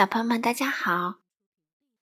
[0.00, 1.20] 小朋友们，大家好！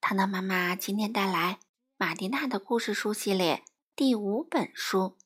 [0.00, 1.60] 糖糖妈妈今天带来
[1.98, 5.18] 马蒂娜的故事书系列第五本书，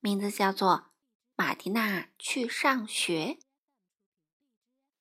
[0.00, 0.68] 名字叫做
[1.36, 3.38] 《马蒂娜去上学》。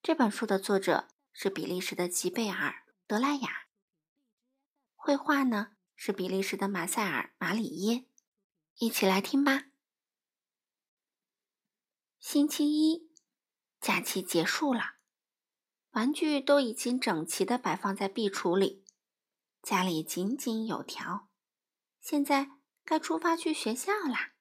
[0.04, 2.70] 这本书的作者是比利时的吉贝尔·
[3.07, 3.65] 德莱雅，
[4.93, 8.05] 绘画呢是比利时的马塞尔·马里耶。
[8.77, 9.63] 一起来听吧。
[12.20, 13.09] 星期一，
[13.81, 14.95] 假期结束了。
[15.96, 18.84] 玩具都已经整齐地摆放在壁橱里，
[19.62, 21.30] 家里井井有条。
[22.02, 22.52] 现在
[22.84, 24.34] 该出发去学校啦。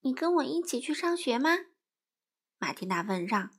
[0.00, 1.50] 你跟我一起去上学吗？
[2.56, 3.50] 马蒂娜问让。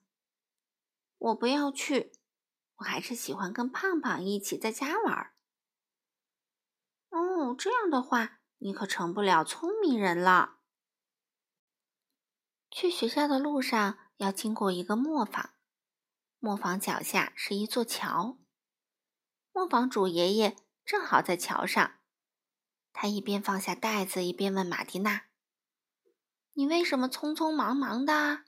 [1.20, 2.14] 我不要去，
[2.78, 5.36] 我还是喜欢跟胖胖一起在家玩。
[7.10, 10.58] 哦，这样的话，你可成不了聪明人了。
[12.72, 15.52] 去学校的路上要经过一个磨坊。
[16.44, 18.38] 磨坊脚下是一座桥，
[19.54, 22.02] 磨坊主爷爷正好在桥上。
[22.92, 25.28] 他一边放下袋子，一边问马蒂娜
[26.52, 28.44] ：“你为什么匆匆忙忙的？”“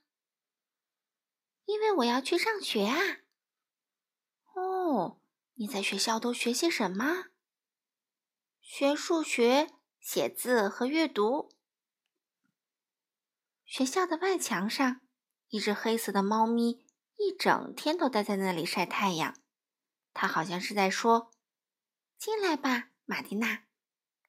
[1.64, 3.00] 因为我要去上学啊。
[4.56, 5.22] ”“哦，
[5.54, 7.28] 你在学校都学些什么
[8.60, 9.70] ？”“学数学、
[10.02, 11.54] 写字和阅读。”
[13.64, 15.00] 学校的外墙上，
[15.48, 16.85] 一只黑色的猫咪。
[17.18, 19.36] 一整天都待在那里晒太阳，
[20.14, 21.32] 他好像是在说
[22.20, 23.64] ：“进来吧，马蒂娜，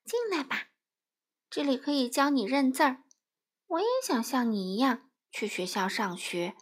[0.04, 0.68] 进来吧，
[1.50, 3.02] 这里可以教你认字儿。
[3.66, 6.56] 我也想像你一样去学校上学，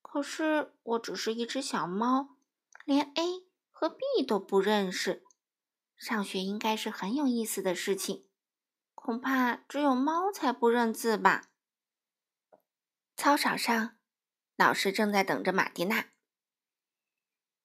[0.00, 2.36] 可是我只是一只小猫，
[2.84, 5.24] 连 A 和 B 都不认识。
[5.96, 8.28] 上学应该是很有意思的事情，
[8.94, 11.50] 恐怕只有猫才不认字吧。”
[13.16, 13.97] 操场上。
[14.58, 16.06] 老师正在等着马蒂娜、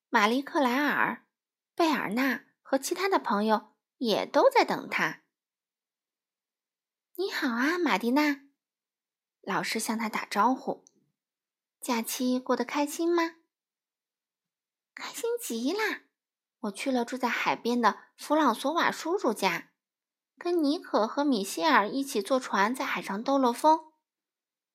[0.10, 1.26] 玛丽克莱尔、
[1.74, 5.24] 贝尔纳和其他的朋友也都在等他。
[7.16, 8.42] 你好啊，马蒂娜！
[9.42, 10.86] 老师向他打招呼。
[11.82, 13.38] 假期过得开心吗？
[14.94, 16.02] 开心极了！
[16.60, 19.72] 我去了住在海边的弗朗索瓦叔叔家，
[20.38, 23.92] 跟尼可和米歇尔一起坐船在海上兜了风。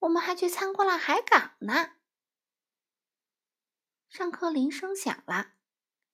[0.01, 1.93] 我们还去参观了海港呢。
[4.09, 5.53] 上课铃声响了，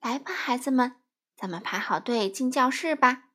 [0.00, 1.00] 来吧，孩子们，
[1.37, 3.31] 咱们排好队进教室吧。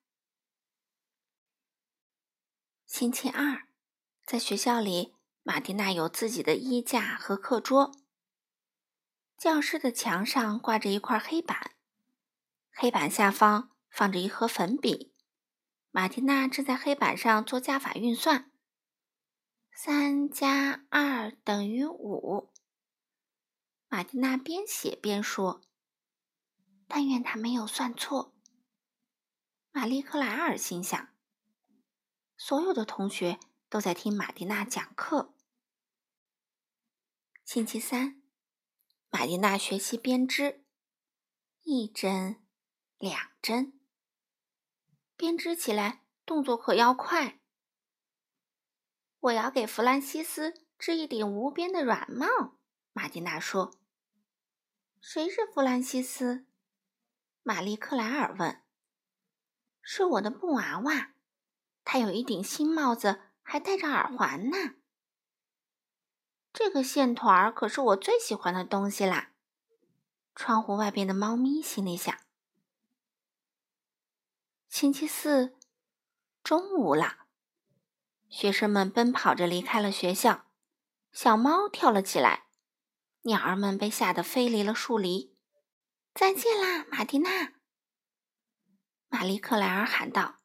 [2.85, 3.67] 星期二，
[4.25, 7.95] 在学校里，马蒂娜有自己的衣架和课桌。
[9.37, 11.71] 教室的墙上挂着一块黑板，
[12.71, 15.13] 黑板下方放着一盒粉笔。
[15.91, 18.51] 马蒂娜正在黑板上做加法运算：
[19.73, 22.48] 三加二等于五。
[23.91, 25.61] 马蒂娜边写边说
[26.87, 28.35] ：“但愿他没有算错。”
[29.73, 31.09] 玛丽克莱尔心想
[32.37, 35.33] ：“所有的同学都在听马蒂娜讲课。”
[37.43, 38.21] 星期三，
[39.09, 40.63] 马蒂娜学习编织，
[41.63, 42.43] 一针，
[42.99, 43.79] 两针，
[45.17, 47.41] 编织起来动作可要快。
[49.19, 52.27] 我要给弗兰西斯织一顶无边的软帽。
[52.93, 53.78] 马蒂娜说。
[55.01, 56.45] 谁是弗兰西斯？
[57.41, 58.61] 玛丽克莱尔问。
[59.81, 61.13] 是我的布娃娃，
[61.85, 64.75] 他有一顶新帽子，还戴着耳环呢。
[66.51, 69.31] 这个线团儿可是我最喜欢的东西啦。
[70.35, 72.15] 窗户外边的猫咪心里想。
[74.67, 75.55] 星期四
[76.43, 77.25] 中午了，
[78.27, 80.45] 学生们奔跑着离开了学校，
[81.11, 82.48] 小猫跳了起来。
[83.23, 85.35] 鸟儿们被吓得飞离了树篱。
[86.13, 87.53] 再见啦，马蒂娜！
[89.07, 90.39] 玛丽克莱尔喊道：“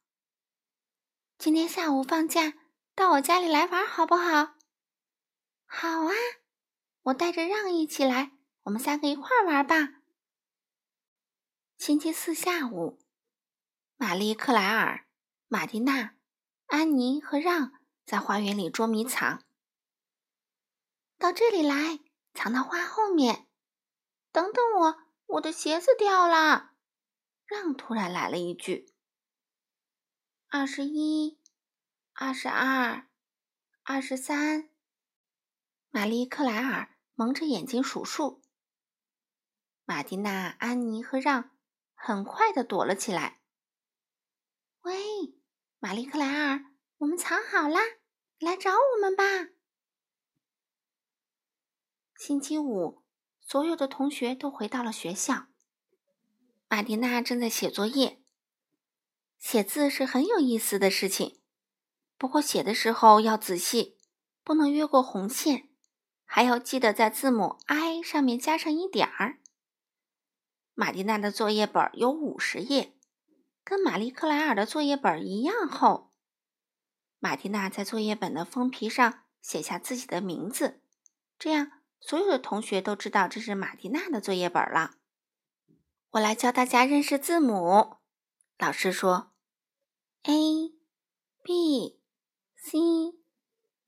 [1.39, 2.55] 今天下午放假，
[2.95, 4.55] 到我家里来玩好不好
[5.67, 6.13] ？”“好啊，
[7.03, 8.33] 我带着让一起来，
[8.65, 10.03] 我们三个一块玩吧。”
[11.79, 13.01] 星期四下午，
[13.97, 15.07] 玛丽克莱尔、
[15.49, 16.17] 马蒂娜、
[16.67, 17.73] 安妮和让
[18.05, 19.45] 在花园里捉迷藏。
[21.19, 22.01] 到这里来。
[22.35, 23.49] 藏到花后面。
[24.31, 24.97] 等等我，
[25.27, 26.73] 我的鞋子掉了。
[27.47, 28.93] 让突然来了一句
[30.51, 31.41] ：“二十一，
[32.13, 33.09] 二十二，
[33.83, 34.69] 二十三。”
[35.91, 38.43] 玛丽克莱尔蒙着眼睛数数。
[39.85, 41.51] 马蒂娜、安妮和让
[41.95, 43.41] 很快的躲了起来。
[44.81, 45.39] 喂，
[45.79, 46.65] 玛丽克莱尔，
[46.97, 47.81] 我们藏好啦，
[48.39, 49.54] 来找我们吧。
[52.17, 53.03] 星期五，
[53.41, 55.47] 所有的同学都回到了学校。
[56.69, 58.21] 玛蒂娜正在写作业。
[59.39, 61.39] 写字是很有意思的事情，
[62.17, 63.99] 不过写的时候要仔细，
[64.43, 65.69] 不能越过红线，
[66.25, 69.41] 还要记得在字母 i 上面加上一点儿。
[70.73, 72.97] 玛蒂娜的作业本有五十页，
[73.63, 76.11] 跟玛丽克莱尔的作业本一样厚。
[77.19, 80.81] 玛蒂娜在作业本的封皮上写下自己的名字，
[81.39, 81.71] 这样
[82.07, 84.97] 所有的同学都知道这是玛蒂娜的作业本了。
[86.11, 87.97] 我来教大家认识字母。
[88.59, 89.33] 老师说
[90.25, 90.75] ：A、
[91.43, 92.03] B、
[92.57, 92.79] C、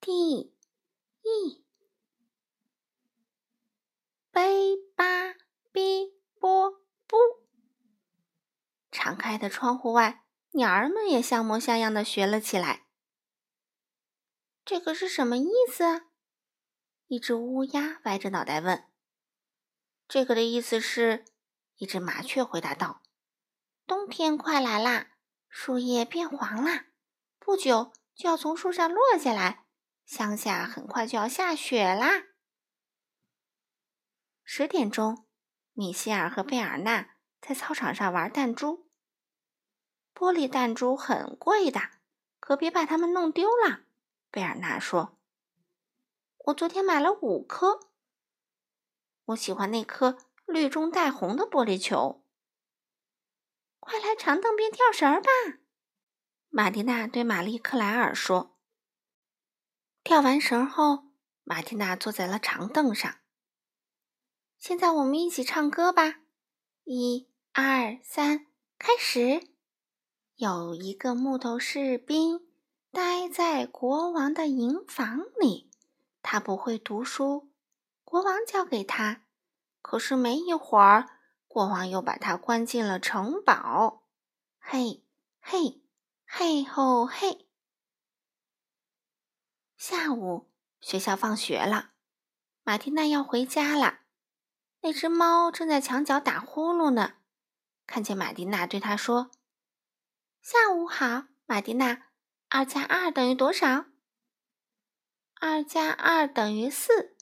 [0.00, 0.54] D、
[1.20, 1.64] E。
[4.30, 5.34] 贝巴
[5.70, 6.70] 比波
[7.06, 7.18] 布。
[8.90, 12.86] 敞开的窗户外，鸟儿们也像模像样的学了起来。
[14.64, 16.06] 这个是什么意思？
[17.08, 18.84] 一只乌鸦歪着脑袋问。
[20.08, 21.24] 这个的意思是，
[21.76, 23.02] 一只麻雀回答道
[23.86, 25.12] ：“冬天快来啦，
[25.48, 26.86] 树叶变黄啦，
[27.38, 29.66] 不久就要从树上落下来，
[30.04, 32.24] 乡下很快就要下雪啦。”
[34.42, 35.26] 十点钟，
[35.72, 38.88] 米歇尔和贝尔纳在操场上玩弹珠。
[40.14, 41.80] 玻璃弹珠很贵的，
[42.40, 43.82] 可别把它们弄丢了。
[44.30, 45.15] 贝尔纳说
[46.46, 47.80] ：“我昨天买了五颗。
[49.26, 52.22] 我喜欢那颗绿中带红的玻璃球。
[53.80, 55.28] 快来长凳边跳绳吧！”
[56.48, 58.56] 玛蒂娜对玛丽克莱尔说。
[60.04, 61.08] 跳完绳后，
[61.42, 63.18] 玛蒂娜坐在了长凳上。
[64.56, 66.20] 现在我们一起唱歌吧！
[66.84, 68.46] 一、二、三，
[68.78, 69.48] 开始！
[70.36, 72.46] 有一个木头士兵。
[72.92, 75.65] 待在国王的营房里，
[76.28, 77.52] 他不会读书，
[78.02, 79.22] 国王教给他。
[79.80, 84.08] 可是没一会儿，国王又把他关进了城堡。
[84.58, 85.04] 嘿，
[85.38, 85.84] 嘿，
[86.26, 87.46] 嘿吼嘿！
[89.76, 90.50] 下午
[90.80, 91.92] 学校放学了，
[92.64, 94.00] 马蒂娜要回家了。
[94.80, 97.18] 那只猫正在墙角打呼噜呢。
[97.86, 99.30] 看见马蒂娜，对他说
[100.42, 102.08] ：“下午好，马蒂娜。”
[102.50, 103.84] 二加二等于多少？
[105.38, 107.16] 二加二等于四。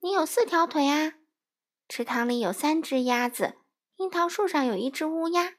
[0.00, 1.14] 你有四条腿啊！
[1.88, 3.58] 池塘里有三只鸭子，
[3.96, 5.54] 樱桃树上有一只乌鸦。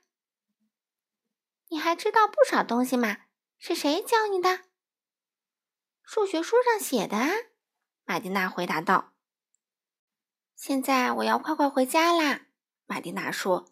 [1.70, 3.18] 你还知道不少东西嘛？
[3.58, 4.66] 是谁教你的？
[6.04, 7.32] 数学书上写的啊！
[8.06, 9.14] 玛蒂娜回答道。
[10.56, 12.48] 现在我要快快回家啦！
[12.86, 13.66] 玛蒂娜说。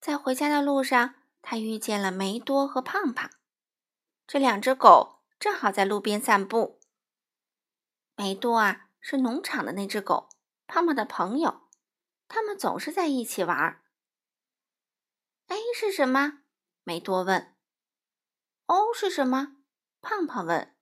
[0.00, 3.30] 在回家的路上，她遇见了梅多和胖胖。
[4.26, 6.80] 这两只狗正好在路边散步。
[8.16, 10.28] 梅多啊，是农场的那只狗，
[10.66, 11.68] 胖胖的朋友，
[12.28, 13.82] 他们总是在一起玩。
[15.48, 16.42] A 是什么？
[16.84, 17.56] 梅多问。
[18.66, 19.56] O 是什么？
[20.00, 20.76] 胖胖问。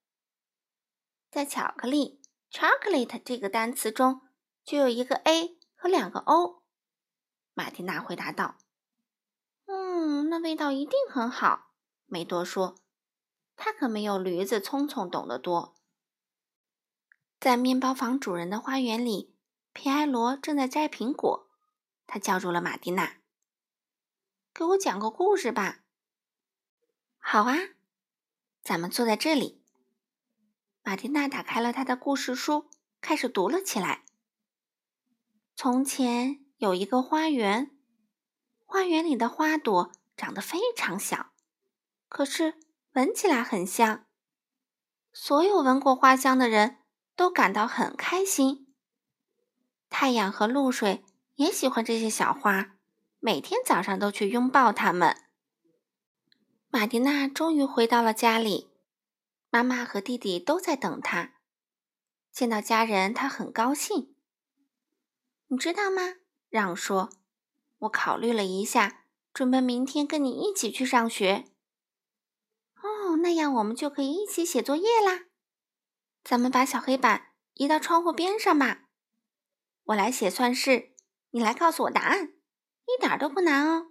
[1.31, 2.20] 在巧克力
[2.50, 4.20] （chocolate） 这个单词中，
[4.62, 6.62] 就有一个 A 和两个 O。
[7.55, 8.58] 马蒂娜回答道。
[9.67, 11.73] 嗯，那味道一定很好。
[12.06, 12.76] 梅多说。
[13.56, 15.75] 他可没有驴子聪聪懂得多。
[17.43, 19.35] 在面包房主人的花园里，
[19.73, 21.50] 皮埃罗正在摘苹果。
[22.06, 23.17] 他叫住了玛蒂娜
[24.55, 25.81] ：“给我讲个故事吧。
[27.19, 27.56] ”“好啊，
[28.63, 29.61] 咱们坐在这里。”
[30.84, 32.70] 玛蒂娜打开了她的故事书，
[33.01, 34.05] 开始读了起来。
[35.56, 37.77] 从前有一个花园，
[38.65, 41.32] 花园里的花朵长得非常小，
[42.08, 42.55] 可是。
[42.93, 44.06] 闻起来很香，
[45.15, 46.81] 所有闻过花香的人
[47.22, 48.67] 都感到很开心。
[49.88, 51.05] 太阳和露水
[51.36, 52.74] 也喜欢这些小花，
[53.20, 55.17] 每天早上都去拥抱它们。
[56.69, 58.72] 马蒂娜终于回到了家里，
[59.50, 61.34] 妈妈和弟弟都在等她。
[62.32, 64.17] 见到家人，她很高兴。
[65.46, 66.14] 你知道吗？
[66.50, 67.10] 让说，
[67.79, 71.44] 我考虑了一下，准备明天跟你一起去上学。
[72.82, 75.26] 哦，那样我们就可以一起写作业啦。
[76.24, 78.84] 咱们把小黑板移到窗户边上吧。
[79.84, 80.94] 我来写算式，
[81.31, 82.34] 你来告诉我答案，
[82.86, 83.88] 一点都不难哦。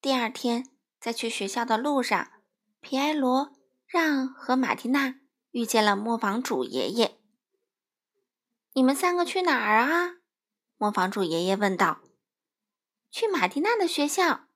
[0.00, 2.30] 第二天，在去学校的路上，
[2.80, 3.52] 皮埃罗、
[3.86, 5.16] 让和马蒂娜
[5.50, 7.20] 遇见了磨坊主爷爷。
[8.72, 10.16] 你们三个去哪儿啊？
[10.78, 12.00] 磨坊主爷爷问道。
[13.10, 14.46] 去马蒂娜的学校。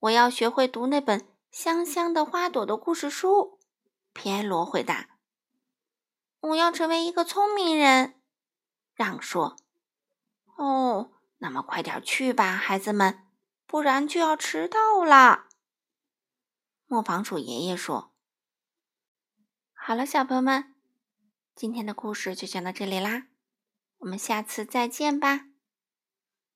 [0.00, 3.60] 我要学会读那本香香的花朵的故事书。
[4.12, 5.18] 皮埃罗回答
[6.40, 8.20] ：“我要成为一个聪明人。”
[8.94, 9.56] 让说
[10.56, 13.26] ：“哦，那么快点去吧，孩子们，
[13.66, 15.48] 不然就要迟到啦。”
[16.86, 18.12] 磨坊主爷爷说
[19.72, 20.74] ：“好了，小朋友们，
[21.54, 23.28] 今天的故事就讲到这里啦，
[23.98, 25.46] 我们下次再见吧。”